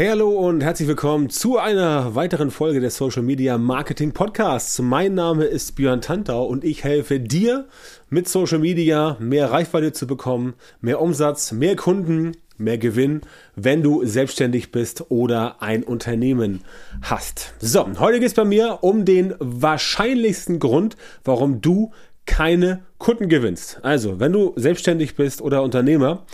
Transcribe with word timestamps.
Hey, 0.00 0.08
hallo 0.08 0.30
und 0.30 0.62
herzlich 0.62 0.88
willkommen 0.88 1.28
zu 1.28 1.58
einer 1.58 2.14
weiteren 2.14 2.50
Folge 2.50 2.80
des 2.80 2.96
Social 2.96 3.22
Media 3.22 3.58
Marketing 3.58 4.12
Podcasts. 4.12 4.78
Mein 4.78 5.12
Name 5.12 5.44
ist 5.44 5.76
Björn 5.76 6.00
Tantau 6.00 6.46
und 6.46 6.64
ich 6.64 6.84
helfe 6.84 7.20
dir 7.20 7.68
mit 8.08 8.26
Social 8.26 8.60
Media 8.60 9.18
mehr 9.20 9.50
Reichweite 9.50 9.92
zu 9.92 10.06
bekommen, 10.06 10.54
mehr 10.80 11.02
Umsatz, 11.02 11.52
mehr 11.52 11.76
Kunden, 11.76 12.32
mehr 12.56 12.78
Gewinn, 12.78 13.20
wenn 13.56 13.82
du 13.82 14.02
selbstständig 14.06 14.72
bist 14.72 15.10
oder 15.10 15.60
ein 15.60 15.82
Unternehmen 15.82 16.62
hast. 17.02 17.52
So, 17.58 17.86
heute 17.98 18.20
geht 18.20 18.28
es 18.28 18.34
bei 18.34 18.46
mir 18.46 18.78
um 18.80 19.04
den 19.04 19.34
wahrscheinlichsten 19.38 20.60
Grund, 20.60 20.96
warum 21.24 21.60
du 21.60 21.92
keine 22.24 22.84
Kunden 22.96 23.28
gewinnst. 23.28 23.80
Also, 23.82 24.18
wenn 24.18 24.32
du 24.32 24.54
selbstständig 24.56 25.14
bist 25.14 25.42
oder 25.42 25.62
Unternehmer 25.62 26.24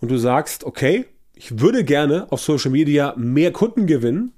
und 0.00 0.10
du 0.10 0.16
sagst, 0.16 0.64
okay, 0.64 1.04
ich 1.40 1.58
würde 1.58 1.84
gerne 1.84 2.30
auf 2.30 2.42
Social 2.42 2.70
Media 2.70 3.14
mehr 3.16 3.50
Kunden 3.50 3.86
gewinnen 3.86 4.34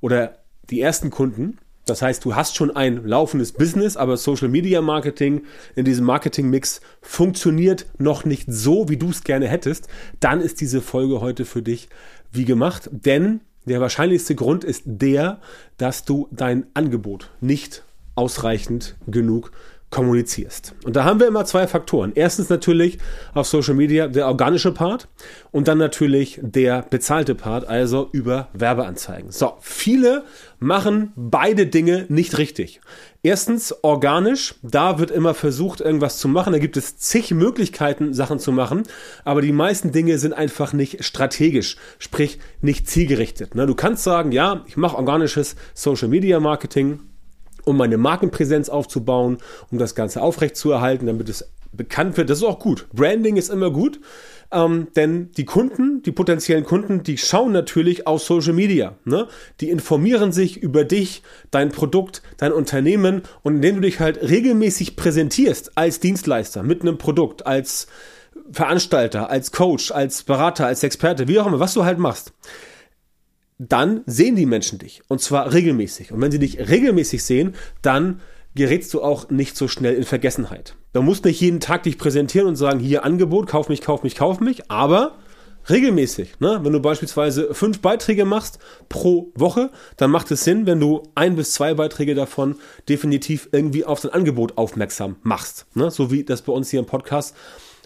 oder 0.00 0.38
die 0.70 0.80
ersten 0.80 1.10
Kunden. 1.10 1.58
Das 1.84 2.00
heißt, 2.00 2.24
du 2.24 2.36
hast 2.36 2.54
schon 2.54 2.70
ein 2.70 3.04
laufendes 3.04 3.50
Business, 3.50 3.96
aber 3.96 4.16
Social 4.16 4.46
Media 4.46 4.80
Marketing 4.80 5.42
in 5.74 5.84
diesem 5.84 6.06
Marketing-Mix 6.06 6.80
funktioniert 7.02 7.86
noch 7.98 8.24
nicht 8.24 8.44
so, 8.46 8.88
wie 8.88 8.96
du 8.96 9.10
es 9.10 9.24
gerne 9.24 9.48
hättest. 9.48 9.88
Dann 10.20 10.40
ist 10.40 10.60
diese 10.60 10.80
Folge 10.80 11.20
heute 11.20 11.44
für 11.44 11.60
dich 11.60 11.88
wie 12.30 12.44
gemacht. 12.44 12.88
Denn 12.92 13.40
der 13.64 13.80
wahrscheinlichste 13.80 14.36
Grund 14.36 14.62
ist 14.62 14.82
der, 14.86 15.40
dass 15.76 16.04
du 16.04 16.28
dein 16.30 16.66
Angebot 16.72 17.30
nicht 17.40 17.82
ausreichend 18.14 18.94
genug 19.08 19.50
kommunizierst. 19.90 20.74
Und 20.84 20.96
da 20.96 21.04
haben 21.04 21.20
wir 21.20 21.28
immer 21.28 21.44
zwei 21.44 21.68
Faktoren. 21.68 22.12
Erstens 22.16 22.48
natürlich 22.48 22.98
auf 23.32 23.46
Social 23.46 23.74
Media 23.74 24.08
der 24.08 24.26
organische 24.26 24.72
Part 24.72 25.08
und 25.52 25.68
dann 25.68 25.78
natürlich 25.78 26.40
der 26.42 26.82
bezahlte 26.82 27.36
Part, 27.36 27.68
also 27.68 28.08
über 28.10 28.48
Werbeanzeigen. 28.54 29.30
So, 29.30 29.54
viele 29.60 30.24
machen 30.58 31.12
beide 31.14 31.66
Dinge 31.68 32.06
nicht 32.08 32.38
richtig. 32.38 32.80
Erstens 33.22 33.72
organisch, 33.82 34.56
da 34.62 34.98
wird 34.98 35.10
immer 35.10 35.32
versucht, 35.32 35.80
irgendwas 35.80 36.18
zu 36.18 36.26
machen. 36.26 36.52
Da 36.52 36.58
gibt 36.58 36.76
es 36.76 36.96
zig 36.98 37.30
Möglichkeiten, 37.30 38.12
Sachen 38.14 38.38
zu 38.40 38.50
machen, 38.50 38.82
aber 39.24 39.42
die 39.42 39.52
meisten 39.52 39.92
Dinge 39.92 40.18
sind 40.18 40.32
einfach 40.32 40.72
nicht 40.72 41.04
strategisch, 41.04 41.76
sprich 41.98 42.40
nicht 42.60 42.88
zielgerichtet. 42.88 43.54
Ne? 43.54 43.66
Du 43.66 43.74
kannst 43.74 44.02
sagen, 44.02 44.32
ja, 44.32 44.64
ich 44.66 44.76
mache 44.76 44.96
organisches 44.96 45.54
Social 45.72 46.08
Media 46.08 46.40
Marketing, 46.40 47.00
um 47.64 47.76
meine 47.76 47.98
Markenpräsenz 47.98 48.68
aufzubauen, 48.68 49.38
um 49.70 49.78
das 49.78 49.94
Ganze 49.94 50.22
aufrechtzuerhalten, 50.22 51.06
damit 51.06 51.28
es 51.28 51.50
bekannt 51.76 52.16
wird. 52.16 52.30
Das 52.30 52.38
ist 52.38 52.44
auch 52.44 52.58
gut. 52.58 52.86
Branding 52.92 53.36
ist 53.36 53.50
immer 53.50 53.70
gut, 53.70 54.00
ähm, 54.52 54.88
denn 54.96 55.32
die 55.32 55.44
Kunden, 55.44 56.02
die 56.02 56.12
potenziellen 56.12 56.64
Kunden, 56.64 57.02
die 57.02 57.18
schauen 57.18 57.52
natürlich 57.52 58.06
auf 58.06 58.22
Social 58.22 58.52
Media. 58.52 58.94
Ne? 59.04 59.26
Die 59.60 59.70
informieren 59.70 60.32
sich 60.32 60.56
über 60.56 60.84
dich, 60.84 61.22
dein 61.50 61.70
Produkt, 61.70 62.22
dein 62.36 62.52
Unternehmen 62.52 63.22
und 63.42 63.56
indem 63.56 63.76
du 63.76 63.80
dich 63.82 64.00
halt 64.00 64.22
regelmäßig 64.22 64.96
präsentierst 64.96 65.76
als 65.76 66.00
Dienstleister 66.00 66.62
mit 66.62 66.82
einem 66.82 66.98
Produkt, 66.98 67.46
als 67.46 67.88
Veranstalter, 68.50 69.30
als 69.30 69.52
Coach, 69.52 69.90
als 69.90 70.22
Berater, 70.22 70.66
als 70.66 70.82
Experte, 70.82 71.28
wie 71.28 71.38
auch 71.38 71.46
immer, 71.46 71.60
was 71.60 71.74
du 71.74 71.84
halt 71.84 71.98
machst 71.98 72.32
dann 73.58 74.02
sehen 74.06 74.36
die 74.36 74.46
Menschen 74.46 74.78
dich. 74.78 75.02
Und 75.08 75.20
zwar 75.20 75.52
regelmäßig. 75.52 76.12
Und 76.12 76.20
wenn 76.20 76.32
sie 76.32 76.38
dich 76.38 76.58
regelmäßig 76.58 77.22
sehen, 77.22 77.54
dann 77.82 78.20
gerätst 78.54 78.94
du 78.94 79.02
auch 79.02 79.30
nicht 79.30 79.56
so 79.56 79.68
schnell 79.68 79.94
in 79.94 80.04
Vergessenheit. 80.04 80.76
Du 80.92 81.02
musst 81.02 81.24
nicht 81.24 81.40
jeden 81.40 81.60
Tag 81.60 81.82
dich 81.84 81.98
präsentieren 81.98 82.46
und 82.46 82.56
sagen, 82.56 82.78
hier 82.78 83.04
Angebot, 83.04 83.48
kauf 83.48 83.68
mich, 83.68 83.80
kauf 83.80 84.02
mich, 84.02 84.14
kauf 84.14 84.40
mich, 84.40 84.70
aber 84.70 85.16
regelmäßig. 85.68 86.40
Ne? 86.40 86.60
Wenn 86.62 86.72
du 86.72 86.80
beispielsweise 86.80 87.54
fünf 87.54 87.80
Beiträge 87.80 88.24
machst 88.24 88.58
pro 88.88 89.32
Woche, 89.34 89.70
dann 89.96 90.10
macht 90.10 90.30
es 90.30 90.44
Sinn, 90.44 90.66
wenn 90.66 90.80
du 90.80 91.02
ein 91.14 91.36
bis 91.36 91.52
zwei 91.52 91.74
Beiträge 91.74 92.14
davon 92.14 92.56
definitiv 92.88 93.48
irgendwie 93.52 93.84
auf 93.84 94.00
dein 94.00 94.12
Angebot 94.12 94.56
aufmerksam 94.56 95.16
machst. 95.22 95.66
Ne? 95.74 95.90
So 95.90 96.10
wie 96.10 96.24
das 96.24 96.42
bei 96.42 96.52
uns 96.52 96.70
hier 96.70 96.80
im 96.80 96.86
Podcast 96.86 97.34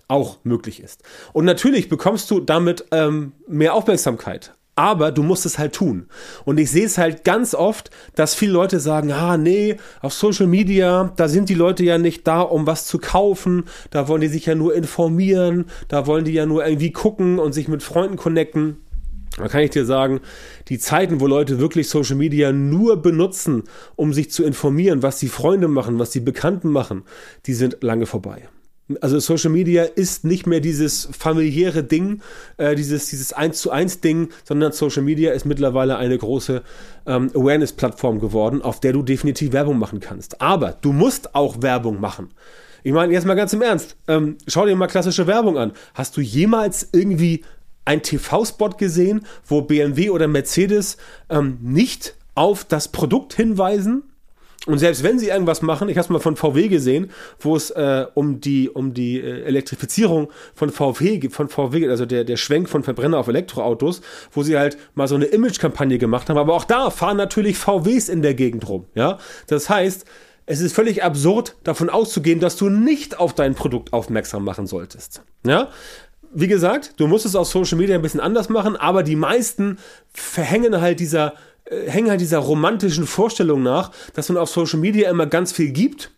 auch 0.09 0.39
möglich 0.43 0.83
ist. 0.83 1.03
Und 1.33 1.45
natürlich 1.45 1.89
bekommst 1.89 2.31
du 2.31 2.41
damit 2.41 2.87
ähm, 2.93 3.33
mehr 3.47 3.75
Aufmerksamkeit 3.75 4.55
aber 4.79 5.11
du 5.11 5.25
musst 5.25 5.45
es 5.45 5.59
halt 5.59 5.73
tun. 5.73 6.07
Und 6.45 6.61
ich 6.61 6.71
sehe 6.71 6.87
es 6.87 6.99
halt 6.99 7.25
ganz 7.25 7.53
oft, 7.53 7.91
dass 8.15 8.37
viele 8.37 8.53
Leute 8.53 8.79
sagen, 8.79 9.11
ah 9.11 9.37
nee, 9.37 9.77
auf 10.03 10.13
Social 10.15 10.47
Media, 10.47 11.13
da 11.17 11.27
sind 11.27 11.49
die 11.49 11.55
Leute 11.55 11.83
ja 11.83 11.99
nicht 11.99 12.25
da, 12.29 12.43
um 12.43 12.65
was 12.65 12.87
zu 12.87 12.99
kaufen, 12.99 13.65
da 13.91 14.07
wollen 14.07 14.21
die 14.21 14.29
sich 14.29 14.47
ja 14.47 14.55
nur 14.55 14.77
informieren, 14.77 15.65
da 15.89 16.07
wollen 16.07 16.25
die 16.25 16.33
ja 16.33 16.47
nur 16.47 16.65
irgendwie 16.65 16.93
gucken 16.93 17.41
und 17.41 17.55
sich 17.55 17.67
mit 17.67 17.83
Freunden 17.83 18.17
connecten. 18.17 18.77
Da 19.37 19.49
kann 19.49 19.63
ich 19.63 19.71
dir 19.71 19.85
sagen, 19.85 20.21
die 20.69 20.79
Zeiten, 20.79 21.19
wo 21.19 21.27
Leute 21.27 21.59
wirklich 21.59 21.89
Social 21.89 22.17
Media 22.17 22.53
nur 22.53 23.03
benutzen, 23.03 23.65
um 23.97 24.13
sich 24.13 24.31
zu 24.31 24.45
informieren, 24.45 25.03
was 25.03 25.19
die 25.19 25.27
Freunde 25.27 25.67
machen, 25.67 25.99
was 25.99 26.11
die 26.11 26.21
Bekannten 26.21 26.71
machen, 26.71 27.03
die 27.47 27.55
sind 27.55 27.79
lange 27.81 28.07
vorbei. 28.07 28.49
Also 29.01 29.19
Social 29.19 29.51
Media 29.51 29.85
ist 29.85 30.25
nicht 30.25 30.47
mehr 30.47 30.61
dieses 30.61 31.09
familiäre 31.13 31.85
Ding, 31.85 32.23
äh, 32.57 32.75
dieses, 32.75 33.09
dieses 33.09 33.33
1 33.33 33.61
zu 33.61 33.71
1 33.71 34.01
Ding, 34.01 34.31
sondern 34.45 34.73
Social 34.73 35.03
Media 35.03 35.33
ist 35.33 35.45
mittlerweile 35.45 35.99
eine 35.99 36.17
große 36.17 36.63
ähm, 37.07 37.31
Awareness-Plattform 37.35 38.19
geworden, 38.19 38.63
auf 38.63 38.81
der 38.81 38.95
du 38.95 39.03
definitiv 39.03 39.53
Werbung 39.53 39.79
machen 39.79 40.01
kannst. 40.01 40.41
Aber 40.41 40.73
du 40.81 40.93
musst 40.93 41.35
auch 41.35 41.61
Werbung 41.61 42.01
machen. 42.01 42.31
Ich 42.83 42.93
meine, 42.93 43.13
jetzt 43.13 43.27
mal 43.27 43.35
ganz 43.35 43.53
im 43.53 43.63
Ernst, 43.63 43.97
ähm, 44.07 44.39
schau 44.47 44.65
dir 44.65 44.77
mal 44.77 44.87
klassische 44.87 45.27
Werbung 45.27 45.59
an. 45.59 45.73
Hast 45.95 46.17
du 46.17 46.21
jemals 46.21 46.89
irgendwie 46.93 47.45
ein 47.85 48.03
TV-Spot 48.03 48.71
gesehen, 48.71 49.27
wo 49.47 49.63
BMW 49.63 50.11
oder 50.11 50.29
Mercedes 50.29 50.97
ähm, 51.29 51.59
nicht 51.61 52.15
auf 52.35 52.65
das 52.65 52.89
Produkt 52.89 53.35
hinweisen? 53.35 54.05
Und 54.67 54.79
selbst 54.79 55.03
wenn 55.03 55.19
sie 55.19 55.29
irgendwas 55.29 55.63
machen, 55.63 55.89
ich 55.89 55.97
habe 55.97 56.05
es 56.05 56.11
mal 56.11 56.19
von 56.19 56.37
VW 56.37 56.69
gesehen, 56.69 57.11
wo 57.39 57.57
es 57.57 57.71
äh, 57.71 58.07
um 58.15 58.41
die 58.41 58.69
um 58.69 58.93
die 58.93 59.21
äh, 59.21 59.45
Elektrifizierung 59.45 60.29
von 60.55 60.71
VW 60.71 61.31
von 61.31 61.49
VW, 61.49 61.89
also 61.89 62.07
der 62.07 62.25
der 62.25 62.37
Schwenk 62.37 62.69
von 62.69 62.83
Verbrenner 62.83 63.19
auf 63.19 63.29
Elektroautos, 63.29 64.03
wo 64.33 64.43
sie 64.43 64.59
halt 64.59 64.77
mal 64.95 65.09
so 65.09 65.15
eine 65.15 65.27
Image-Kampagne 65.27 65.99
gemacht 65.99 66.29
haben. 66.29 66.39
Aber 66.39 66.55
auch 66.55 66.65
da 66.65 66.91
fahren 66.91 67.17
natürlich 67.17 67.57
VWs 67.57 68.09
in 68.09 68.21
der 68.21 68.35
Gegend 68.35 68.69
rum. 68.69 68.87
Ja, 68.95 69.19
das 69.47 69.71
heißt, 69.71 70.05
es 70.47 70.61
ist 70.61 70.75
völlig 70.75 71.05
absurd, 71.05 71.57
davon 71.63 71.91
auszugehen, 71.91 72.41
dass 72.41 72.57
du 72.57 72.69
nicht 72.69 73.19
auf 73.19 73.35
dein 73.35 73.55
Produkt 73.55 73.93
aufmerksam 73.93 74.45
machen 74.45 74.67
solltest. 74.67 75.23
Ja, 75.47 75.69
wie 76.33 76.49
gesagt, 76.49 76.95
du 76.99 77.07
musst 77.07 77.27
es 77.27 77.37
auf 77.37 77.49
Social 77.49 77.79
Media 77.79 77.95
ein 77.95 78.03
bisschen 78.03 78.21
anders 78.21 78.49
machen, 78.49 78.77
aber 78.77 79.03
die 79.03 79.17
meisten 79.17 79.79
verhängen 80.13 80.81
halt 80.81 81.01
dieser 81.01 81.35
hängen 81.87 82.11
halt 82.11 82.21
dieser 82.21 82.39
romantischen 82.39 83.07
Vorstellung 83.07 83.63
nach, 83.63 83.91
dass 84.15 84.29
man 84.29 84.39
auf 84.39 84.51
Social 84.51 84.79
Media 84.79 85.11
immer 85.11 85.27
ganz 85.27 85.53
viel 85.53 85.71
gibt 85.71 86.11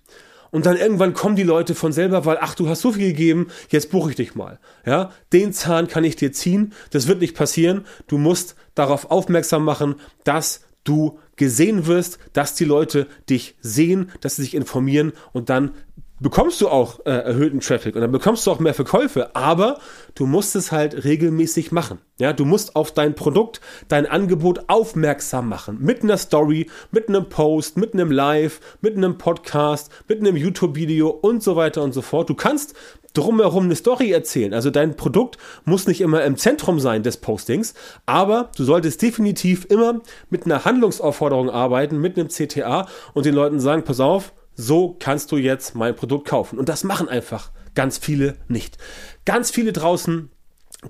und 0.50 0.66
dann 0.66 0.76
irgendwann 0.76 1.14
kommen 1.14 1.36
die 1.36 1.42
Leute 1.42 1.74
von 1.74 1.92
selber, 1.92 2.24
weil 2.24 2.38
ach, 2.40 2.54
du 2.54 2.68
hast 2.68 2.80
so 2.80 2.92
viel 2.92 3.08
gegeben, 3.08 3.48
jetzt 3.68 3.90
buche 3.90 4.10
ich 4.10 4.16
dich 4.16 4.34
mal. 4.34 4.58
Ja, 4.84 5.12
den 5.32 5.52
Zahn 5.52 5.88
kann 5.88 6.04
ich 6.04 6.16
dir 6.16 6.32
ziehen, 6.32 6.72
das 6.90 7.06
wird 7.06 7.20
nicht 7.20 7.36
passieren. 7.36 7.86
Du 8.08 8.18
musst 8.18 8.56
darauf 8.74 9.10
aufmerksam 9.10 9.64
machen, 9.64 9.96
dass 10.24 10.62
du 10.84 11.18
gesehen 11.36 11.86
wirst, 11.86 12.18
dass 12.32 12.54
die 12.54 12.64
Leute 12.64 13.06
dich 13.28 13.54
sehen, 13.60 14.10
dass 14.20 14.36
sie 14.36 14.42
sich 14.42 14.54
informieren 14.54 15.12
und 15.32 15.50
dann 15.50 15.72
bekommst 16.20 16.60
du 16.60 16.68
auch 16.68 17.00
äh, 17.06 17.10
erhöhten 17.10 17.60
Traffic 17.60 17.94
und 17.94 18.02
dann 18.02 18.12
bekommst 18.12 18.46
du 18.46 18.50
auch 18.50 18.60
mehr 18.60 18.74
Verkäufe, 18.74 19.34
aber 19.34 19.78
du 20.14 20.26
musst 20.26 20.54
es 20.54 20.70
halt 20.70 21.04
regelmäßig 21.04 21.72
machen. 21.72 21.98
Ja, 22.18 22.34
du 22.34 22.44
musst 22.44 22.76
auf 22.76 22.92
dein 22.92 23.14
Produkt, 23.14 23.60
dein 23.88 24.06
Angebot 24.06 24.64
aufmerksam 24.68 25.48
machen. 25.48 25.78
Mit 25.80 26.02
einer 26.02 26.18
Story, 26.18 26.68
mit 26.90 27.08
einem 27.08 27.28
Post, 27.30 27.78
mit 27.78 27.94
einem 27.94 28.10
Live, 28.10 28.60
mit 28.82 28.96
einem 28.96 29.16
Podcast, 29.16 29.90
mit 30.06 30.20
einem 30.20 30.36
YouTube-Video 30.36 31.08
und 31.08 31.42
so 31.42 31.56
weiter 31.56 31.82
und 31.82 31.92
so 31.92 32.02
fort. 32.02 32.28
Du 32.28 32.34
kannst 32.34 32.74
drumherum 33.14 33.64
eine 33.64 33.74
Story 33.74 34.12
erzählen. 34.12 34.54
Also 34.54 34.70
dein 34.70 34.96
Produkt 34.96 35.38
muss 35.64 35.86
nicht 35.86 36.00
immer 36.00 36.22
im 36.24 36.36
Zentrum 36.36 36.78
sein 36.78 37.02
des 37.02 37.16
Postings, 37.16 37.74
aber 38.06 38.50
du 38.56 38.64
solltest 38.64 39.02
definitiv 39.02 39.64
immer 39.68 40.00
mit 40.28 40.44
einer 40.44 40.64
Handlungsaufforderung 40.64 41.50
arbeiten, 41.50 41.98
mit 41.98 42.18
einem 42.18 42.28
CTA 42.28 42.86
und 43.14 43.26
den 43.26 43.34
Leuten 43.34 43.58
sagen, 43.58 43.82
pass 43.84 43.98
auf, 43.98 44.32
so 44.60 44.96
kannst 44.98 45.32
du 45.32 45.36
jetzt 45.36 45.74
mein 45.74 45.96
Produkt 45.96 46.28
kaufen. 46.28 46.58
Und 46.58 46.68
das 46.68 46.84
machen 46.84 47.08
einfach 47.08 47.50
ganz 47.74 47.98
viele 47.98 48.36
nicht. 48.48 48.78
Ganz 49.24 49.50
viele 49.50 49.72
draußen 49.72 50.30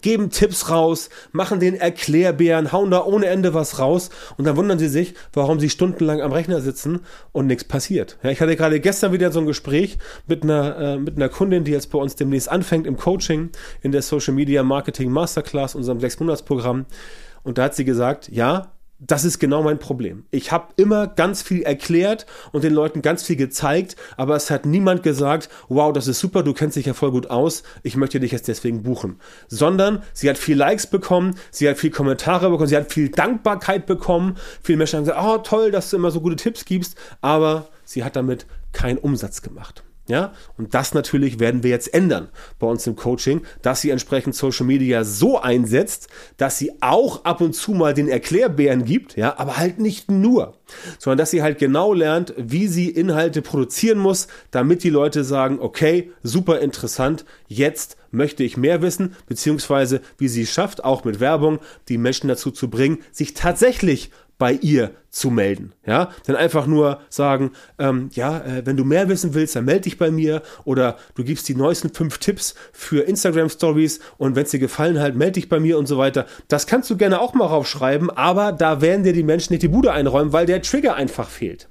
geben 0.02 0.30
Tipps 0.30 0.70
raus, 0.70 1.10
machen 1.32 1.58
den 1.58 1.74
Erklärbären, 1.74 2.70
hauen 2.70 2.92
da 2.92 3.04
ohne 3.04 3.26
Ende 3.26 3.54
was 3.54 3.80
raus 3.80 4.10
und 4.36 4.44
dann 4.44 4.56
wundern 4.56 4.78
sie 4.78 4.88
sich, 4.88 5.14
warum 5.32 5.58
sie 5.58 5.68
stundenlang 5.68 6.20
am 6.20 6.32
Rechner 6.32 6.60
sitzen 6.60 7.00
und 7.32 7.48
nichts 7.48 7.64
passiert. 7.64 8.16
Ja, 8.22 8.30
ich 8.30 8.40
hatte 8.40 8.54
gerade 8.54 8.78
gestern 8.78 9.12
wieder 9.12 9.32
so 9.32 9.40
ein 9.40 9.46
Gespräch 9.46 9.98
mit 10.28 10.44
einer, 10.44 10.78
äh, 10.78 10.96
mit 10.98 11.16
einer 11.16 11.28
Kundin, 11.28 11.64
die 11.64 11.72
jetzt 11.72 11.90
bei 11.90 11.98
uns 11.98 12.14
demnächst 12.14 12.48
anfängt 12.48 12.86
im 12.86 12.96
Coaching, 12.96 13.50
in 13.82 13.90
der 13.90 14.02
Social 14.02 14.34
Media 14.34 14.62
Marketing 14.62 15.10
Masterclass, 15.10 15.74
unserem 15.74 15.98
sechs 15.98 16.20
Monats 16.20 16.42
Programm. 16.42 16.86
Und 17.42 17.58
da 17.58 17.64
hat 17.64 17.74
sie 17.74 17.84
gesagt, 17.84 18.28
ja, 18.30 18.72
das 19.00 19.24
ist 19.24 19.38
genau 19.38 19.62
mein 19.62 19.78
Problem. 19.78 20.24
Ich 20.30 20.52
habe 20.52 20.68
immer 20.76 21.06
ganz 21.06 21.42
viel 21.42 21.62
erklärt 21.62 22.26
und 22.52 22.64
den 22.64 22.74
Leuten 22.74 23.00
ganz 23.00 23.22
viel 23.22 23.36
gezeigt, 23.36 23.96
aber 24.16 24.36
es 24.36 24.50
hat 24.50 24.66
niemand 24.66 25.02
gesagt, 25.02 25.48
wow, 25.68 25.92
das 25.92 26.06
ist 26.06 26.20
super, 26.20 26.42
du 26.42 26.52
kennst 26.52 26.76
dich 26.76 26.86
ja 26.86 26.92
voll 26.92 27.10
gut 27.10 27.30
aus, 27.30 27.62
ich 27.82 27.96
möchte 27.96 28.20
dich 28.20 28.32
jetzt 28.32 28.48
deswegen 28.48 28.82
buchen. 28.82 29.18
Sondern 29.48 30.02
sie 30.12 30.28
hat 30.28 30.36
viel 30.36 30.56
Likes 30.56 30.86
bekommen, 30.86 31.36
sie 31.50 31.68
hat 31.68 31.78
viel 31.78 31.90
Kommentare 31.90 32.50
bekommen, 32.50 32.68
sie 32.68 32.76
hat 32.76 32.92
viel 32.92 33.08
Dankbarkeit 33.08 33.86
bekommen, 33.86 34.36
viele 34.62 34.78
Menschen 34.78 34.98
haben 34.98 35.04
gesagt, 35.04 35.24
oh 35.24 35.38
toll, 35.38 35.70
dass 35.70 35.90
du 35.90 35.96
immer 35.96 36.10
so 36.10 36.20
gute 36.20 36.36
Tipps 36.36 36.66
gibst, 36.66 36.96
aber 37.22 37.68
sie 37.84 38.04
hat 38.04 38.16
damit 38.16 38.46
keinen 38.72 38.98
Umsatz 38.98 39.40
gemacht. 39.40 39.82
Ja, 40.10 40.32
und 40.58 40.74
das 40.74 40.92
natürlich 40.92 41.38
werden 41.38 41.62
wir 41.62 41.70
jetzt 41.70 41.94
ändern 41.94 42.30
bei 42.58 42.66
uns 42.66 42.84
im 42.88 42.96
Coaching, 42.96 43.42
dass 43.62 43.80
sie 43.80 43.90
entsprechend 43.90 44.34
Social 44.34 44.66
Media 44.66 45.04
so 45.04 45.40
einsetzt, 45.40 46.08
dass 46.36 46.58
sie 46.58 46.72
auch 46.80 47.24
ab 47.24 47.40
und 47.40 47.54
zu 47.54 47.70
mal 47.74 47.94
den 47.94 48.08
Erklärbären 48.08 48.84
gibt, 48.84 49.16
ja, 49.16 49.38
aber 49.38 49.56
halt 49.56 49.78
nicht 49.78 50.10
nur, 50.10 50.54
sondern 50.98 51.18
dass 51.18 51.30
sie 51.30 51.44
halt 51.44 51.60
genau 51.60 51.94
lernt, 51.94 52.34
wie 52.36 52.66
sie 52.66 52.90
Inhalte 52.90 53.40
produzieren 53.40 53.98
muss, 53.98 54.26
damit 54.50 54.82
die 54.82 54.90
Leute 54.90 55.22
sagen, 55.22 55.60
okay, 55.60 56.10
super 56.24 56.58
interessant, 56.58 57.24
jetzt 57.46 57.96
möchte 58.10 58.42
ich 58.42 58.56
mehr 58.56 58.82
wissen, 58.82 59.14
beziehungsweise 59.28 60.00
wie 60.18 60.26
sie 60.26 60.42
es 60.42 60.50
schafft, 60.50 60.82
auch 60.82 61.04
mit 61.04 61.20
Werbung 61.20 61.60
die 61.88 61.98
Menschen 61.98 62.26
dazu 62.26 62.50
zu 62.50 62.68
bringen, 62.68 62.98
sich 63.12 63.34
tatsächlich 63.34 64.10
bei 64.40 64.54
ihr 64.54 64.92
zu 65.10 65.30
melden. 65.30 65.74
Ja, 65.86 66.10
dann 66.26 66.34
einfach 66.34 66.66
nur 66.66 67.00
sagen, 67.10 67.52
ähm, 67.78 68.08
ja, 68.12 68.38
äh, 68.38 68.64
wenn 68.64 68.78
du 68.78 68.84
mehr 68.84 69.08
wissen 69.10 69.34
willst, 69.34 69.54
dann 69.54 69.66
melde 69.66 69.82
dich 69.82 69.98
bei 69.98 70.10
mir 70.10 70.42
oder 70.64 70.96
du 71.14 71.22
gibst 71.22 71.48
die 71.48 71.54
neuesten 71.54 71.92
fünf 71.92 72.18
Tipps 72.18 72.54
für 72.72 73.02
Instagram 73.02 73.50
Stories 73.50 74.00
und 74.16 74.34
wenn 74.34 74.44
es 74.44 74.50
dir 74.50 74.58
gefallen 74.58 74.98
halt, 74.98 75.14
melde 75.14 75.32
dich 75.32 75.50
bei 75.50 75.60
mir 75.60 75.78
und 75.78 75.86
so 75.86 75.98
weiter. 75.98 76.24
Das 76.48 76.66
kannst 76.66 76.88
du 76.88 76.96
gerne 76.96 77.20
auch 77.20 77.34
mal 77.34 77.46
raufschreiben, 77.46 78.08
aber 78.08 78.52
da 78.52 78.80
werden 78.80 79.04
dir 79.04 79.12
die 79.12 79.22
Menschen 79.22 79.52
nicht 79.52 79.62
die 79.62 79.68
Bude 79.68 79.92
einräumen, 79.92 80.32
weil 80.32 80.46
der 80.46 80.62
Trigger 80.62 80.94
einfach 80.94 81.28
fehlt. 81.28 81.68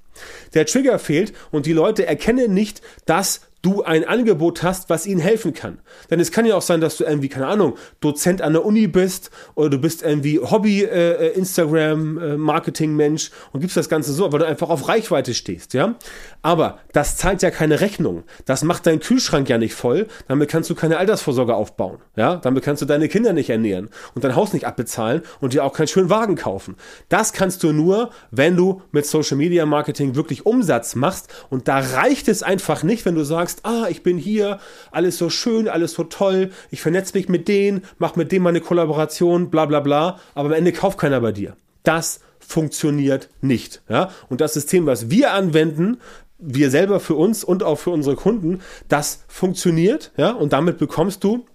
Der 0.53 0.67
Trigger 0.67 0.99
fehlt 0.99 1.33
und 1.49 1.65
die 1.65 1.73
Leute 1.73 2.05
erkennen 2.05 2.53
nicht, 2.53 2.83
dass 3.07 3.41
du 3.61 3.83
ein 3.83 4.05
Angebot 4.05 4.63
hast, 4.63 4.89
was 4.89 5.05
ihnen 5.05 5.19
helfen 5.19 5.53
kann. 5.53 5.79
Denn 6.09 6.21
es 6.21 6.31
kann 6.31 6.45
ja 6.45 6.55
auch 6.55 6.61
sein, 6.61 6.79
dass 6.79 6.95
du 6.97 7.03
irgendwie, 7.03 7.27
keine 7.29 7.47
Ahnung, 7.47 7.75
Dozent 7.99 8.41
an 8.41 8.53
der 8.53 8.65
Uni 8.65 8.87
bist 8.87 9.31
oder 9.55 9.69
du 9.69 9.79
bist 9.79 10.01
irgendwie 10.01 10.39
Hobby-Instagram-Marketing-Mensch 10.39 13.27
äh, 13.27 13.31
äh 13.31 13.33
und 13.51 13.59
gibst 13.59 13.75
das 13.75 13.89
Ganze 13.89 14.13
so, 14.13 14.31
weil 14.31 14.39
du 14.39 14.47
einfach 14.47 14.69
auf 14.69 14.87
Reichweite 14.87 15.33
stehst, 15.33 15.73
ja. 15.73 15.95
Aber 16.41 16.79
das 16.93 17.17
zahlt 17.17 17.41
ja 17.41 17.51
keine 17.51 17.81
Rechnung. 17.81 18.23
Das 18.45 18.63
macht 18.63 18.85
deinen 18.85 19.01
Kühlschrank 19.01 19.49
ja 19.49 19.57
nicht 19.57 19.73
voll. 19.73 20.07
Damit 20.29 20.47
kannst 20.49 20.69
du 20.69 20.75
keine 20.75 20.97
Altersvorsorge 20.97 21.53
aufbauen, 21.53 21.97
ja. 22.15 22.37
Damit 22.37 22.63
kannst 22.63 22.81
du 22.81 22.85
deine 22.85 23.09
Kinder 23.09 23.33
nicht 23.33 23.49
ernähren 23.49 23.89
und 24.15 24.23
dein 24.23 24.37
Haus 24.37 24.53
nicht 24.53 24.65
abbezahlen 24.65 25.23
und 25.41 25.51
dir 25.53 25.65
auch 25.65 25.73
keinen 25.73 25.87
schönen 25.87 26.09
Wagen 26.09 26.35
kaufen. 26.35 26.77
Das 27.09 27.33
kannst 27.33 27.61
du 27.63 27.73
nur, 27.73 28.11
wenn 28.31 28.55
du 28.55 28.81
mit 28.91 29.05
Social 29.05 29.35
Media 29.35 29.65
Marketing 29.65 30.15
wirklich 30.15 30.45
Umsatz 30.45 30.95
machst 30.95 31.27
und 31.49 31.67
da 31.67 31.79
reicht 31.79 32.29
es 32.29 32.41
einfach 32.41 32.83
nicht, 32.83 33.05
wenn 33.05 33.15
du 33.15 33.23
sagst, 33.23 33.48
sagst, 33.49 33.65
ah, 33.65 33.87
ich 33.89 34.03
bin 34.03 34.17
hier, 34.17 34.59
alles 34.91 35.17
so 35.17 35.29
schön, 35.29 35.67
alles 35.67 35.93
so 35.93 36.03
toll, 36.03 36.51
ich 36.71 36.81
vernetze 36.81 37.17
mich 37.17 37.29
mit 37.29 37.47
denen, 37.47 37.83
mach 37.97 38.15
mit 38.15 38.31
denen 38.31 38.43
meine 38.43 38.61
Kollaboration, 38.61 39.49
bla 39.49 39.65
bla 39.65 39.79
bla, 39.79 40.19
aber 40.35 40.49
am 40.49 40.53
Ende 40.53 40.71
kauft 40.71 40.99
keiner 40.99 41.21
bei 41.21 41.31
dir. 41.31 41.55
Das 41.83 42.21
funktioniert 42.39 43.29
nicht. 43.41 43.81
Ja? 43.89 44.09
Und 44.29 44.41
das 44.41 44.53
System, 44.53 44.85
was 44.85 45.09
wir 45.09 45.33
anwenden, 45.33 45.97
wir 46.39 46.71
selber 46.71 46.99
für 46.99 47.15
uns 47.15 47.43
und 47.43 47.63
auch 47.63 47.77
für 47.77 47.91
unsere 47.91 48.15
Kunden, 48.15 48.61
das 48.87 49.25
funktioniert, 49.27 50.11
ja, 50.15 50.31
und 50.31 50.53
damit 50.53 50.77
bekommst 50.77 51.23
du 51.25 51.45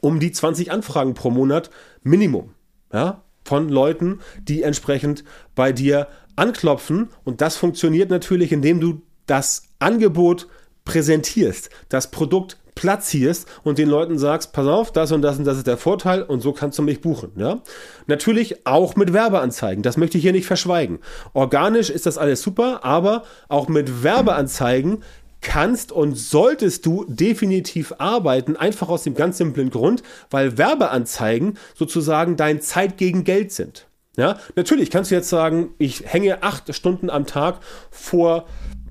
um 0.00 0.20
die 0.20 0.32
20 0.32 0.70
Anfragen 0.70 1.14
pro 1.14 1.30
Monat 1.30 1.70
Minimum, 2.02 2.50
ja, 2.92 3.22
von 3.44 3.70
Leuten, 3.70 4.20
die 4.42 4.62
entsprechend 4.62 5.24
bei 5.54 5.72
dir 5.72 6.08
anklopfen 6.36 7.08
und 7.24 7.40
das 7.40 7.56
funktioniert 7.56 8.10
natürlich, 8.10 8.52
indem 8.52 8.80
du 8.80 9.00
das 9.26 9.62
Angebot 9.78 10.46
präsentierst, 10.88 11.68
das 11.90 12.10
Produkt 12.10 12.56
platzierst 12.74 13.46
und 13.62 13.76
den 13.76 13.88
Leuten 13.90 14.18
sagst, 14.18 14.52
pass 14.52 14.66
auf, 14.66 14.90
das 14.90 15.12
und 15.12 15.20
das 15.20 15.38
und 15.38 15.44
das 15.44 15.58
ist 15.58 15.66
der 15.66 15.76
Vorteil 15.76 16.22
und 16.22 16.40
so 16.40 16.52
kannst 16.52 16.78
du 16.78 16.82
mich 16.82 17.02
buchen. 17.02 17.32
Ja? 17.36 17.60
Natürlich 18.06 18.66
auch 18.66 18.96
mit 18.96 19.12
Werbeanzeigen, 19.12 19.82
das 19.82 19.98
möchte 19.98 20.16
ich 20.16 20.22
hier 20.22 20.32
nicht 20.32 20.46
verschweigen. 20.46 21.00
Organisch 21.34 21.90
ist 21.90 22.06
das 22.06 22.16
alles 22.16 22.40
super, 22.40 22.84
aber 22.84 23.24
auch 23.48 23.68
mit 23.68 24.02
Werbeanzeigen 24.02 25.02
kannst 25.40 25.92
und 25.92 26.16
solltest 26.16 26.86
du 26.86 27.04
definitiv 27.06 27.92
arbeiten, 27.98 28.56
einfach 28.56 28.88
aus 28.88 29.02
dem 29.02 29.14
ganz 29.14 29.38
simplen 29.38 29.70
Grund, 29.70 30.02
weil 30.30 30.56
Werbeanzeigen 30.56 31.58
sozusagen 31.74 32.36
dein 32.36 32.62
Zeit 32.62 32.96
gegen 32.96 33.24
Geld 33.24 33.52
sind. 33.52 33.88
Ja, 34.16 34.36
natürlich 34.56 34.90
kannst 34.90 35.10
du 35.10 35.14
jetzt 35.14 35.28
sagen, 35.28 35.74
ich 35.78 36.02
hänge 36.06 36.42
acht 36.42 36.74
Stunden 36.74 37.08
am 37.08 37.26
Tag 37.26 37.60
vor 37.90 38.46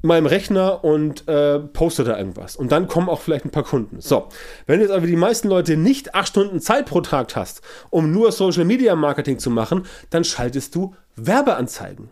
meinem 0.08 0.26
Rechner 0.26 0.84
und 0.84 1.28
äh, 1.28 1.60
poste 1.60 2.04
da 2.04 2.18
irgendwas. 2.18 2.56
Und 2.56 2.72
dann 2.72 2.88
kommen 2.88 3.10
auch 3.10 3.22
vielleicht 3.22 3.46
ein 3.46 3.52
paar 3.52 3.64
Kunden. 3.64 4.02
So, 4.02 4.30
wenn 4.66 4.82
jetzt 4.82 4.92
aber 4.92 5.06
die 5.06 5.16
meisten 5.16 5.48
Leute 5.48 5.78
nicht 5.78 6.16
acht 6.16 6.30
Stunden 6.30 6.60
Zeit 6.60 6.88
pro 6.88 7.02
Tag 7.02 7.36
hast, 7.36 7.62
um 7.90 8.12
nur 8.12 8.32
Social 8.32 8.66
Media 8.66 8.96
Marketing 8.96 9.38
zu 9.38 9.50
machen, 9.50 9.86
dann 10.10 10.24
schaltest 10.24 10.74
du 10.74 10.96
Werbeanzeigen. 11.16 12.10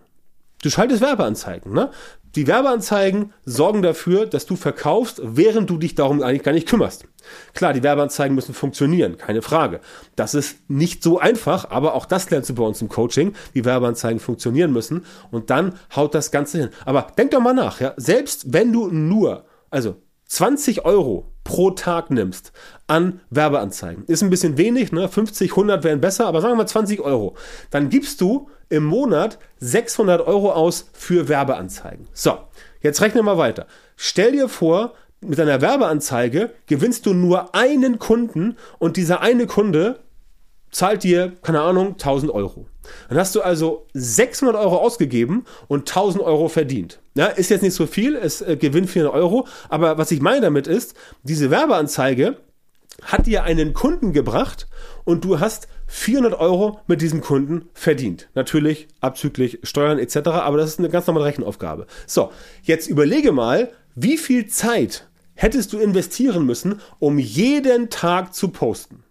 Du 0.65 0.71
schaltest 0.71 1.01
Werbeanzeigen. 1.01 1.73
Ne? 1.73 1.91
Die 2.35 2.47
Werbeanzeigen 2.47 3.33
sorgen 3.45 3.83
dafür, 3.83 4.25
dass 4.25 4.47
du 4.47 4.55
verkaufst, 4.55 5.21
während 5.23 5.69
du 5.69 5.77
dich 5.77 5.93
darum 5.93 6.23
eigentlich 6.23 6.41
gar 6.41 6.53
nicht 6.53 6.67
kümmerst. 6.67 7.05
Klar, 7.53 7.71
die 7.73 7.83
Werbeanzeigen 7.83 8.33
müssen 8.33 8.55
funktionieren, 8.55 9.15
keine 9.19 9.43
Frage. 9.43 9.79
Das 10.15 10.33
ist 10.33 10.67
nicht 10.67 11.03
so 11.03 11.19
einfach, 11.19 11.69
aber 11.69 11.93
auch 11.93 12.07
das 12.07 12.31
lernst 12.31 12.49
du 12.49 12.55
bei 12.55 12.63
uns 12.63 12.81
im 12.81 12.89
Coaching, 12.89 13.35
wie 13.53 13.63
Werbeanzeigen 13.63 14.19
funktionieren 14.19 14.73
müssen 14.73 15.05
und 15.29 15.51
dann 15.51 15.77
haut 15.95 16.15
das 16.15 16.31
Ganze 16.31 16.57
hin. 16.57 16.69
Aber 16.83 17.09
denk 17.15 17.29
doch 17.29 17.41
mal 17.41 17.53
nach, 17.53 17.79
ja, 17.79 17.93
selbst 17.97 18.51
wenn 18.51 18.73
du 18.73 18.87
nur, 18.87 19.45
also 19.69 19.97
20 20.25 20.83
Euro 20.83 21.31
pro 21.43 21.69
Tag 21.69 22.09
nimmst 22.09 22.53
an 22.87 23.21
Werbeanzeigen, 23.29 24.05
ist 24.07 24.23
ein 24.23 24.31
bisschen 24.31 24.57
wenig, 24.57 24.91
ne? 24.91 25.09
50, 25.09 25.51
100 25.51 25.83
wären 25.83 26.01
besser, 26.01 26.25
aber 26.25 26.41
sagen 26.41 26.53
wir 26.53 26.57
mal 26.57 26.67
20 26.67 27.01
Euro, 27.01 27.35
dann 27.69 27.89
gibst 27.89 28.19
du 28.19 28.49
im 28.69 28.83
Monat 28.83 29.39
600 29.59 30.25
Euro 30.25 30.51
aus 30.51 30.89
für 30.93 31.27
Werbeanzeigen. 31.27 32.07
So, 32.13 32.37
jetzt 32.81 33.01
rechne 33.01 33.23
mal 33.23 33.37
weiter. 33.37 33.67
Stell 33.95 34.31
dir 34.33 34.49
vor, 34.49 34.93
mit 35.21 35.39
deiner 35.39 35.61
Werbeanzeige 35.61 36.51
gewinnst 36.67 37.05
du 37.05 37.13
nur 37.13 37.55
einen 37.55 37.99
Kunden 37.99 38.57
und 38.79 38.97
dieser 38.97 39.21
eine 39.21 39.47
Kunde 39.47 39.99
zahlt 40.71 41.03
dir, 41.03 41.33
keine 41.41 41.61
Ahnung, 41.61 41.93
1000 41.93 42.31
Euro. 42.31 42.67
Dann 43.09 43.17
hast 43.17 43.33
du 43.33 43.41
also 43.41 43.87
600 43.93 44.55
Euro 44.55 44.77
ausgegeben 44.77 45.45
und 45.67 45.89
1000 45.89 46.23
Euro 46.23 46.49
verdient. 46.49 46.99
Ja, 47.15 47.27
ist 47.27 47.49
jetzt 47.49 47.61
nicht 47.63 47.73
so 47.73 47.87
viel, 47.87 48.15
es 48.15 48.41
äh, 48.41 48.57
gewinnt 48.57 48.89
400 48.89 49.15
Euro, 49.15 49.47
aber 49.69 49.97
was 49.97 50.11
ich 50.11 50.21
meine 50.21 50.41
damit 50.41 50.67
ist, 50.67 50.95
diese 51.23 51.49
Werbeanzeige 51.49 52.37
hat 53.03 53.27
dir 53.27 53.43
einen 53.43 53.73
Kunden 53.73 54.13
gebracht 54.13 54.67
und 55.03 55.23
du 55.23 55.39
hast 55.39 55.67
400 55.87 56.33
Euro 56.33 56.79
mit 56.87 57.01
diesem 57.01 57.21
Kunden 57.21 57.69
verdient. 57.73 58.29
Natürlich 58.33 58.87
abzüglich 58.99 59.59
Steuern 59.63 59.99
etc., 59.99 60.27
aber 60.27 60.57
das 60.57 60.71
ist 60.71 60.79
eine 60.79 60.89
ganz 60.89 61.07
normale 61.07 61.25
Rechenaufgabe. 61.25 61.87
So, 62.07 62.31
jetzt 62.63 62.87
überlege 62.87 63.31
mal, 63.31 63.71
wie 63.95 64.17
viel 64.17 64.47
Zeit 64.47 65.07
hättest 65.35 65.73
du 65.73 65.79
investieren 65.79 66.45
müssen, 66.45 66.81
um 66.99 67.19
jeden 67.19 67.89
Tag 67.89 68.33
zu 68.33 68.49
posten? 68.49 69.04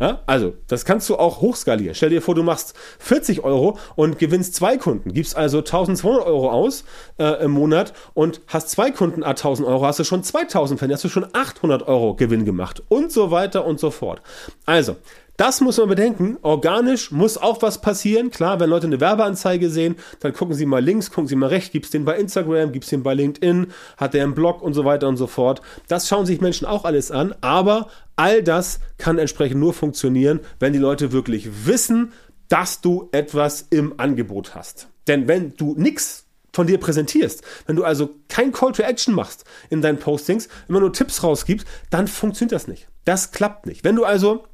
Ja, 0.00 0.20
also, 0.26 0.54
das 0.68 0.84
kannst 0.84 1.08
du 1.08 1.16
auch 1.16 1.40
hochskalieren. 1.40 1.94
Stell 1.94 2.10
dir 2.10 2.22
vor, 2.22 2.34
du 2.34 2.42
machst 2.42 2.74
40 3.00 3.42
Euro 3.42 3.78
und 3.96 4.18
gewinnst 4.18 4.54
zwei 4.54 4.76
Kunden, 4.76 5.12
gibst 5.12 5.36
also 5.36 5.58
1200 5.58 6.24
Euro 6.24 6.50
aus 6.50 6.84
äh, 7.18 7.44
im 7.44 7.50
Monat 7.50 7.92
und 8.14 8.40
hast 8.46 8.70
zwei 8.70 8.90
Kunden 8.90 9.24
a 9.24 9.30
1000 9.30 9.66
Euro, 9.66 9.84
hast 9.84 9.98
du 9.98 10.04
schon 10.04 10.22
2000 10.22 10.78
verdient, 10.78 10.96
hast 10.96 11.04
du 11.04 11.08
schon 11.08 11.26
800 11.32 11.88
Euro 11.88 12.14
Gewinn 12.14 12.44
gemacht 12.44 12.82
und 12.88 13.10
so 13.10 13.30
weiter 13.30 13.64
und 13.64 13.80
so 13.80 13.90
fort. 13.90 14.22
Also, 14.66 14.96
das 15.38 15.60
muss 15.60 15.78
man 15.78 15.88
bedenken. 15.88 16.36
Organisch 16.42 17.12
muss 17.12 17.38
auch 17.38 17.62
was 17.62 17.80
passieren. 17.80 18.30
Klar, 18.30 18.58
wenn 18.58 18.68
Leute 18.68 18.88
eine 18.88 19.00
Werbeanzeige 19.00 19.70
sehen, 19.70 19.94
dann 20.18 20.32
gucken 20.32 20.54
sie 20.54 20.66
mal 20.66 20.82
links, 20.82 21.10
gucken 21.10 21.28
sie 21.28 21.36
mal 21.36 21.46
rechts, 21.46 21.70
gibt's 21.70 21.90
den 21.90 22.04
bei 22.04 22.18
Instagram, 22.18 22.72
gibt's 22.72 22.90
den 22.90 23.04
bei 23.04 23.14
LinkedIn, 23.14 23.68
hat 23.96 24.14
der 24.14 24.24
einen 24.24 24.34
Blog 24.34 24.60
und 24.60 24.74
so 24.74 24.84
weiter 24.84 25.06
und 25.06 25.16
so 25.16 25.28
fort. 25.28 25.62
Das 25.86 26.08
schauen 26.08 26.26
sich 26.26 26.40
Menschen 26.40 26.66
auch 26.66 26.84
alles 26.84 27.12
an, 27.12 27.36
aber 27.40 27.88
all 28.16 28.42
das 28.42 28.80
kann 28.98 29.18
entsprechend 29.18 29.60
nur 29.60 29.72
funktionieren, 29.72 30.40
wenn 30.58 30.72
die 30.72 30.80
Leute 30.80 31.12
wirklich 31.12 31.66
wissen, 31.66 32.12
dass 32.48 32.80
du 32.80 33.08
etwas 33.12 33.68
im 33.70 33.94
Angebot 34.00 34.56
hast. 34.56 34.88
Denn 35.06 35.28
wenn 35.28 35.54
du 35.56 35.76
nichts 35.78 36.24
von 36.52 36.66
dir 36.66 36.80
präsentierst, 36.80 37.44
wenn 37.66 37.76
du 37.76 37.84
also 37.84 38.10
kein 38.28 38.50
Call 38.50 38.72
to 38.72 38.82
Action 38.82 39.14
machst 39.14 39.44
in 39.70 39.82
deinen 39.82 39.98
Postings, 39.98 40.48
immer 40.66 40.80
nur 40.80 40.92
Tipps 40.92 41.22
rausgibst, 41.22 41.64
dann 41.90 42.08
funktioniert 42.08 42.50
das 42.50 42.66
nicht. 42.66 42.88
Das 43.04 43.30
klappt 43.30 43.66
nicht. 43.66 43.84
Wenn 43.84 43.94
du 43.94 44.04
also 44.04 44.44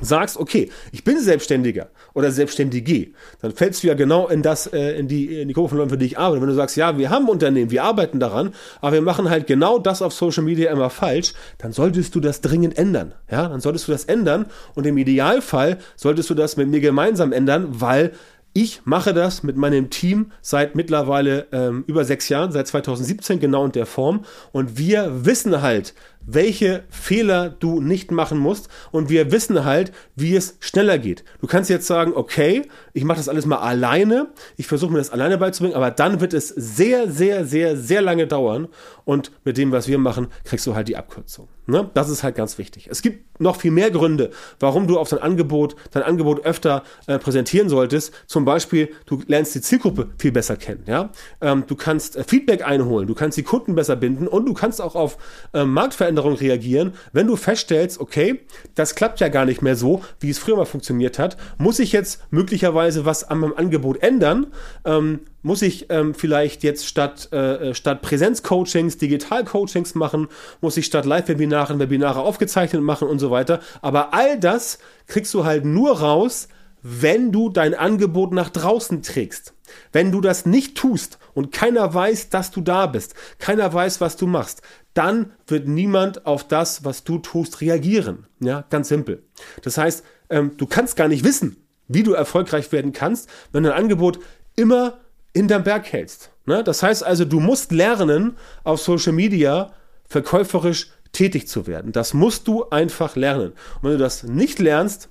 sagst, 0.00 0.36
okay, 0.36 0.70
ich 0.90 1.04
bin 1.04 1.20
Selbstständiger 1.20 1.88
oder 2.14 2.30
Selbstständige, 2.30 3.08
dann 3.40 3.52
fällst 3.52 3.82
du 3.82 3.88
ja 3.88 3.94
genau 3.94 4.28
in 4.28 4.42
das, 4.42 4.66
äh, 4.66 4.98
in 4.98 5.08
die, 5.08 5.40
in 5.40 5.48
die 5.48 5.54
Gruppe 5.54 5.70
von 5.70 5.78
Leuten, 5.78 5.90
für 5.90 5.98
die 5.98 6.06
ich 6.06 6.18
arbeite. 6.18 6.40
Wenn 6.40 6.48
du 6.48 6.54
sagst, 6.54 6.76
ja, 6.76 6.98
wir 6.98 7.10
haben 7.10 7.28
Unternehmen, 7.28 7.70
wir 7.70 7.84
arbeiten 7.84 8.18
daran, 8.18 8.54
aber 8.80 8.92
wir 8.94 9.02
machen 9.02 9.28
halt 9.28 9.46
genau 9.46 9.78
das 9.78 10.02
auf 10.02 10.12
Social 10.12 10.44
Media 10.44 10.72
immer 10.72 10.90
falsch, 10.90 11.34
dann 11.58 11.72
solltest 11.72 12.14
du 12.14 12.20
das 12.20 12.40
dringend 12.40 12.78
ändern. 12.78 13.14
Ja, 13.30 13.48
dann 13.48 13.60
solltest 13.60 13.88
du 13.88 13.92
das 13.92 14.04
ändern 14.04 14.46
und 14.74 14.86
im 14.86 14.96
Idealfall 14.96 15.78
solltest 15.96 16.30
du 16.30 16.34
das 16.34 16.56
mit 16.56 16.68
mir 16.68 16.80
gemeinsam 16.80 17.32
ändern, 17.32 17.68
weil 17.70 18.12
ich 18.54 18.82
mache 18.84 19.14
das 19.14 19.42
mit 19.42 19.56
meinem 19.56 19.88
Team 19.88 20.32
seit 20.42 20.74
mittlerweile 20.74 21.46
ähm, 21.52 21.84
über 21.86 22.04
sechs 22.04 22.28
Jahren, 22.28 22.52
seit 22.52 22.66
2017 22.66 23.40
genau 23.40 23.64
in 23.64 23.72
der 23.72 23.86
Form. 23.86 24.24
Und 24.52 24.76
wir 24.76 25.24
wissen 25.24 25.62
halt, 25.62 25.94
welche 26.26 26.84
Fehler 26.90 27.50
du 27.50 27.80
nicht 27.80 28.10
machen 28.10 28.38
musst 28.38 28.68
und 28.90 29.10
wir 29.10 29.32
wissen 29.32 29.64
halt, 29.64 29.92
wie 30.16 30.34
es 30.36 30.56
schneller 30.60 30.98
geht. 30.98 31.24
Du 31.40 31.46
kannst 31.46 31.70
jetzt 31.70 31.86
sagen, 31.86 32.12
okay, 32.14 32.62
ich 32.92 33.04
mache 33.04 33.18
das 33.18 33.28
alles 33.28 33.46
mal 33.46 33.58
alleine, 33.58 34.28
ich 34.56 34.66
versuche 34.66 34.92
mir 34.92 34.98
das 34.98 35.10
alleine 35.10 35.38
beizubringen, 35.38 35.76
aber 35.76 35.90
dann 35.90 36.20
wird 36.20 36.34
es 36.34 36.48
sehr, 36.48 37.10
sehr, 37.10 37.44
sehr, 37.44 37.76
sehr 37.76 38.02
lange 38.02 38.26
dauern 38.26 38.68
und 39.04 39.32
mit 39.44 39.56
dem, 39.56 39.72
was 39.72 39.88
wir 39.88 39.98
machen, 39.98 40.28
kriegst 40.44 40.66
du 40.66 40.74
halt 40.74 40.88
die 40.88 40.96
Abkürzung. 40.96 41.48
Ne? 41.66 41.90
Das 41.94 42.08
ist 42.08 42.22
halt 42.22 42.34
ganz 42.34 42.58
wichtig. 42.58 42.88
Es 42.90 43.02
gibt 43.02 43.40
noch 43.40 43.56
viel 43.56 43.70
mehr 43.70 43.90
Gründe, 43.90 44.30
warum 44.60 44.86
du 44.86 44.98
auf 44.98 45.08
dein 45.08 45.20
Angebot, 45.20 45.76
dein 45.92 46.02
Angebot 46.02 46.44
öfter 46.44 46.82
äh, 47.06 47.18
präsentieren 47.18 47.68
solltest. 47.68 48.12
Zum 48.26 48.44
Beispiel, 48.44 48.90
du 49.06 49.22
lernst 49.26 49.54
die 49.54 49.60
Zielgruppe 49.60 50.10
viel 50.18 50.32
besser 50.32 50.56
kennen. 50.56 50.84
Ja? 50.86 51.10
Ähm, 51.40 51.64
du 51.66 51.76
kannst 51.76 52.16
äh, 52.16 52.24
Feedback 52.24 52.66
einholen, 52.66 53.06
du 53.06 53.14
kannst 53.14 53.38
die 53.38 53.42
Kunden 53.42 53.74
besser 53.74 53.96
binden 53.96 54.26
und 54.26 54.46
du 54.46 54.54
kannst 54.54 54.80
auch 54.80 54.94
auf 54.94 55.18
äh, 55.52 55.64
Marktveränderungen 55.64 56.11
Veränderung 56.12 56.34
reagieren, 56.34 56.92
wenn 57.12 57.26
du 57.26 57.36
feststellst, 57.36 57.98
okay, 57.98 58.40
das 58.74 58.94
klappt 58.94 59.20
ja 59.20 59.28
gar 59.28 59.46
nicht 59.46 59.62
mehr 59.62 59.76
so, 59.76 60.02
wie 60.20 60.28
es 60.28 60.38
früher 60.38 60.56
mal 60.56 60.66
funktioniert 60.66 61.18
hat, 61.18 61.38
muss 61.56 61.78
ich 61.78 61.92
jetzt 61.92 62.20
möglicherweise 62.30 63.06
was 63.06 63.24
an 63.24 63.38
meinem 63.38 63.54
Angebot 63.54 64.02
ändern? 64.02 64.48
Ähm, 64.84 65.20
muss 65.40 65.62
ich 65.62 65.86
ähm, 65.88 66.14
vielleicht 66.14 66.62
jetzt 66.64 66.86
statt, 66.86 67.30
äh, 67.32 67.70
äh 67.70 67.74
statt 67.74 68.02
Präsenzcoachings 68.02 68.98
Digital-Coachings 68.98 69.94
machen? 69.94 70.28
Muss 70.60 70.76
ich 70.76 70.84
statt 70.84 71.06
Live-Webinaren 71.06 71.78
Webinare 71.78 72.20
aufgezeichnet 72.20 72.82
machen 72.82 73.08
und 73.08 73.18
so 73.18 73.30
weiter? 73.30 73.60
Aber 73.80 74.12
all 74.12 74.38
das 74.38 74.78
kriegst 75.06 75.32
du 75.32 75.44
halt 75.44 75.64
nur 75.64 75.98
raus, 76.00 76.48
wenn 76.82 77.32
du 77.32 77.48
dein 77.48 77.74
Angebot 77.74 78.32
nach 78.32 78.50
draußen 78.50 79.02
trägst. 79.02 79.54
Wenn 79.92 80.12
du 80.12 80.20
das 80.20 80.44
nicht 80.44 80.76
tust 80.76 81.18
und 81.32 81.52
keiner 81.52 81.94
weiß, 81.94 82.28
dass 82.28 82.50
du 82.50 82.60
da 82.60 82.86
bist, 82.86 83.14
keiner 83.38 83.72
weiß, 83.72 84.00
was 84.00 84.16
du 84.16 84.26
machst, 84.26 84.62
dann 84.94 85.32
wird 85.46 85.68
niemand 85.68 86.26
auf 86.26 86.46
das, 86.46 86.84
was 86.84 87.04
du 87.04 87.18
tust, 87.18 87.60
reagieren. 87.60 88.26
Ja, 88.40 88.64
ganz 88.68 88.88
simpel. 88.88 89.22
Das 89.62 89.78
heißt, 89.78 90.04
ähm, 90.28 90.56
du 90.56 90.66
kannst 90.66 90.96
gar 90.96 91.08
nicht 91.08 91.24
wissen, 91.24 91.56
wie 91.88 92.02
du 92.02 92.12
erfolgreich 92.12 92.70
werden 92.72 92.92
kannst, 92.92 93.30
wenn 93.52 93.62
dein 93.62 93.72
Angebot 93.72 94.18
immer 94.56 95.00
in 95.32 95.48
deinem 95.48 95.64
Berg 95.64 95.90
hältst. 95.92 96.30
Ne? 96.44 96.62
Das 96.62 96.82
heißt 96.82 97.04
also, 97.04 97.24
du 97.24 97.40
musst 97.40 97.72
lernen, 97.72 98.36
auf 98.64 98.80
Social 98.82 99.12
Media 99.12 99.72
verkäuferisch 100.04 100.90
tätig 101.12 101.48
zu 101.48 101.66
werden. 101.66 101.92
Das 101.92 102.14
musst 102.14 102.48
du 102.48 102.68
einfach 102.70 103.16
lernen. 103.16 103.52
Und 103.80 103.82
wenn 103.82 103.92
du 103.92 103.98
das 103.98 104.24
nicht 104.24 104.58
lernst, 104.58 105.08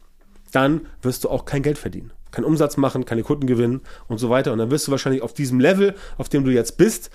dann 0.52 0.82
wirst 1.02 1.24
du 1.24 1.30
auch 1.30 1.46
kein 1.46 1.64
Geld 1.64 1.78
verdienen 1.78 2.12
keinen 2.32 2.46
Umsatz 2.46 2.78
machen, 2.78 3.06
keine 3.06 3.24
Kunden 3.24 3.46
gewinnen 3.46 3.82
und 4.08 4.18
so 4.18 4.30
weiter. 4.30 4.54
Und 4.54 4.58
dann 4.58 4.72
wirst 4.72 4.88
du 4.88 4.92
wahrscheinlich 4.92 5.22
auf 5.22 5.34
diesem 5.34 5.60
Level, 5.60 5.96
auf 6.18 6.30
dem 6.30 6.46
du 6.46 6.52
jetzt 6.52 6.78
bist, 6.78 7.12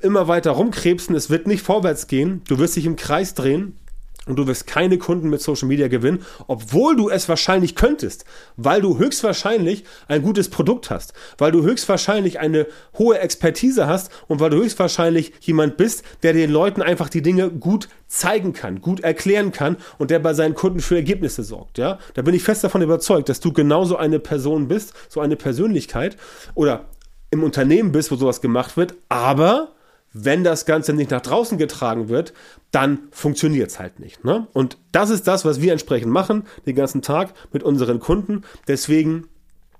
immer 0.00 0.28
weiter 0.28 0.52
rumkrebsen. 0.52 1.16
Es 1.16 1.30
wird 1.30 1.46
nicht 1.46 1.62
vorwärts 1.62 2.06
gehen. 2.06 2.42
Du 2.46 2.58
wirst 2.58 2.76
dich 2.76 2.86
im 2.86 2.96
Kreis 2.96 3.34
drehen. 3.34 3.78
Und 4.26 4.36
du 4.36 4.46
wirst 4.46 4.68
keine 4.68 4.98
Kunden 4.98 5.30
mit 5.30 5.40
Social 5.40 5.66
Media 5.66 5.88
gewinnen, 5.88 6.24
obwohl 6.46 6.94
du 6.94 7.08
es 7.08 7.28
wahrscheinlich 7.28 7.74
könntest, 7.74 8.24
weil 8.56 8.80
du 8.80 8.98
höchstwahrscheinlich 8.98 9.84
ein 10.06 10.22
gutes 10.22 10.48
Produkt 10.48 10.90
hast, 10.90 11.12
weil 11.38 11.50
du 11.50 11.62
höchstwahrscheinlich 11.64 12.38
eine 12.38 12.66
hohe 12.96 13.18
Expertise 13.18 13.88
hast 13.88 14.12
und 14.28 14.38
weil 14.38 14.50
du 14.50 14.58
höchstwahrscheinlich 14.58 15.32
jemand 15.40 15.76
bist, 15.76 16.04
der 16.22 16.34
den 16.34 16.52
Leuten 16.52 16.82
einfach 16.82 17.08
die 17.08 17.22
Dinge 17.22 17.50
gut 17.50 17.88
zeigen 18.06 18.52
kann, 18.52 18.80
gut 18.80 19.00
erklären 19.00 19.50
kann 19.50 19.76
und 19.98 20.12
der 20.12 20.20
bei 20.20 20.34
seinen 20.34 20.54
Kunden 20.54 20.80
für 20.80 20.94
Ergebnisse 20.94 21.42
sorgt. 21.42 21.78
Ja, 21.78 21.98
da 22.14 22.22
bin 22.22 22.34
ich 22.34 22.44
fest 22.44 22.62
davon 22.62 22.82
überzeugt, 22.82 23.28
dass 23.28 23.40
du 23.40 23.52
genauso 23.52 23.96
eine 23.96 24.20
Person 24.20 24.68
bist, 24.68 24.92
so 25.08 25.20
eine 25.20 25.34
Persönlichkeit 25.34 26.16
oder 26.54 26.84
im 27.32 27.42
Unternehmen 27.42 27.90
bist, 27.90 28.12
wo 28.12 28.16
sowas 28.16 28.40
gemacht 28.40 28.76
wird, 28.76 28.94
aber 29.08 29.72
wenn 30.12 30.44
das 30.44 30.66
Ganze 30.66 30.92
nicht 30.92 31.10
nach 31.10 31.20
draußen 31.20 31.58
getragen 31.58 32.08
wird, 32.08 32.32
dann 32.70 33.00
funktioniert 33.10 33.70
es 33.70 33.78
halt 33.78 34.00
nicht. 34.00 34.24
Ne? 34.24 34.46
Und 34.52 34.78
das 34.92 35.10
ist 35.10 35.26
das, 35.26 35.44
was 35.44 35.60
wir 35.60 35.72
entsprechend 35.72 36.12
machen, 36.12 36.44
den 36.66 36.76
ganzen 36.76 37.02
Tag 37.02 37.34
mit 37.52 37.62
unseren 37.62 38.00
Kunden. 38.00 38.42
Deswegen 38.68 39.28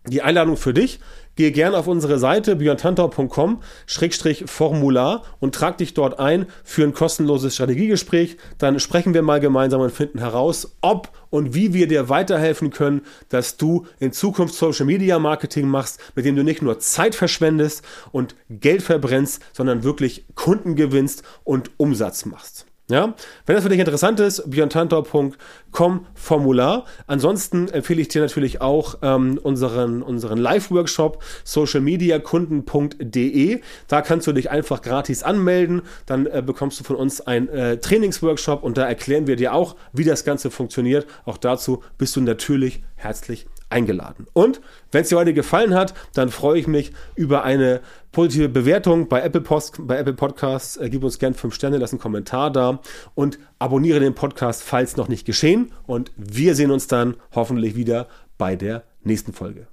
die 0.07 0.23
Einladung 0.23 0.57
für 0.57 0.73
dich. 0.75 0.99
Gehe 1.35 1.51
gerne 1.51 1.79
auf 1.79 1.87
unsere 1.87 2.19
Seite 2.19 2.57
björntantau.com-formular 2.57 5.23
und 5.41 5.55
trag 5.55 5.79
dich 5.79 5.95
dort 5.95 6.19
ein 6.19 6.45
für 6.63 6.83
ein 6.83 6.93
kostenloses 6.93 7.55
Strategiegespräch. 7.55 8.37
Dann 8.59 8.79
sprechen 8.79 9.15
wir 9.15 9.23
mal 9.23 9.41
gemeinsam 9.41 9.81
und 9.81 9.93
finden 9.93 10.19
heraus, 10.19 10.77
ob 10.83 11.09
und 11.31 11.55
wie 11.55 11.73
wir 11.73 11.89
dir 11.89 12.11
weiterhelfen 12.11 12.69
können, 12.69 13.01
dass 13.31 13.57
du 13.57 13.87
in 13.99 14.13
Zukunft 14.13 14.55
Social 14.55 14.85
Media 14.85 15.19
Marketing 15.19 15.69
machst, 15.69 15.99
mit 16.15 16.27
dem 16.27 16.37
du 16.37 16.45
nicht 16.45 16.61
nur 16.61 16.81
Zeit 16.81 17.15
verschwendest 17.15 17.83
und 18.11 18.35
Geld 18.51 18.83
verbrennst, 18.83 19.43
sondern 19.55 19.85
wirklich 19.85 20.27
Kunden 20.35 20.77
gewinnst 20.77 21.23
und 21.45 21.71
Umsatz 21.79 22.27
machst. 22.27 22.67
Ja, 22.93 23.15
wenn 23.47 23.55
das 23.55 23.65
für 23.65 23.71
dich 23.71 23.79
interessant 23.79 24.21
ist, 24.21 24.51
björntantor.com 24.51 26.07
Formular. 26.13 26.85
Ansonsten 27.07 27.69
empfehle 27.69 28.03
ich 28.03 28.09
dir 28.09 28.21
natürlich 28.21 28.61
auch 28.61 28.99
ähm, 29.01 29.41
unseren, 29.43 30.03
unseren 30.03 30.37
Live-Workshop 30.37 31.25
socialmediakunden.de. 31.43 33.63
Da 33.89 34.03
kannst 34.03 34.27
du 34.27 34.33
dich 34.33 34.51
einfach 34.51 34.83
gratis 34.83 35.23
anmelden. 35.23 35.81
Dann 36.05 36.27
äh, 36.27 36.43
bekommst 36.45 36.81
du 36.81 36.85
von 36.85 36.97
uns 36.97 37.23
einen 37.23 37.49
äh, 37.49 37.79
Trainingsworkshop 37.79 38.63
und 38.63 38.77
da 38.77 38.87
erklären 38.87 39.27
wir 39.27 39.37
dir 39.37 39.55
auch, 39.55 39.75
wie 39.95 40.05
das 40.05 40.27
Ganze 40.27 40.51
funktioniert. 40.51 41.07
Auch 41.25 41.39
dazu 41.39 41.83
bist 41.97 42.15
du 42.17 42.21
natürlich 42.21 42.83
herzlich 42.97 43.47
eingeladen. 43.73 44.27
Und 44.33 44.61
wenn 44.93 45.03
es 45.03 45.09
dir 45.09 45.17
heute 45.19 45.35
gefallen 45.35 45.75
hat, 45.75 45.95
dann 46.15 46.29
freue 46.29 46.59
ich 46.59 46.67
mich 46.67 46.93
über 47.15 47.43
eine 47.45 47.81
positive 48.13 48.49
Bewertung 48.49 49.09
bei 49.09 49.23
Apple, 49.23 49.41
Post, 49.41 49.79
bei 49.81 49.99
Apple 49.99 50.15
Podcasts. 50.15 50.77
Äh, 50.77 50.91
gib 50.91 51.03
uns 51.03 51.19
gerne 51.19 51.35
fünf 51.35 51.55
Sterne, 51.55 51.79
lass 51.79 51.93
einen 51.93 52.01
Kommentar 52.01 52.53
da 52.53 52.81
und 53.15 53.39
abonniere 53.59 54.01
den 54.01 54.15
Podcast, 54.15 54.63
falls 54.63 54.97
noch 54.97 55.09
nicht 55.09 55.25
geschehen. 55.25 55.73
Und 55.87 56.13
wir 56.17 56.55
sehen 56.55 56.71
uns 56.71 56.87
dann 56.87 57.17
hoffentlich 57.35 57.75
wieder 57.75 58.07
bei 58.39 58.57
der 58.57 58.85
nächsten 59.03 59.33
Folge. 59.33 59.67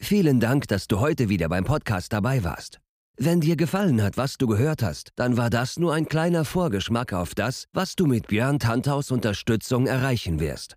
Vielen 0.00 0.38
Dank, 0.40 0.68
dass 0.68 0.86
du 0.86 1.00
heute 1.00 1.28
wieder 1.28 1.48
beim 1.48 1.64
Podcast 1.64 2.12
dabei 2.12 2.44
warst. 2.44 2.78
Wenn 3.20 3.40
dir 3.40 3.56
gefallen 3.56 4.00
hat, 4.00 4.16
was 4.16 4.38
du 4.38 4.46
gehört 4.46 4.80
hast, 4.84 5.10
dann 5.16 5.36
war 5.36 5.50
das 5.50 5.76
nur 5.76 5.92
ein 5.92 6.06
kleiner 6.06 6.44
Vorgeschmack 6.44 7.12
auf 7.12 7.34
das, 7.34 7.66
was 7.72 7.96
du 7.96 8.06
mit 8.06 8.28
Björn 8.28 8.60
Tanthaus 8.60 9.10
Unterstützung 9.10 9.88
erreichen 9.88 10.38
wirst. 10.38 10.76